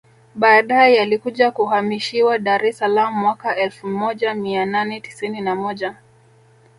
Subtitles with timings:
[0.35, 5.95] Baadae yalikuja kuhamishiwa Dar es salaam mwaka elfu moja mia nane tisini na moja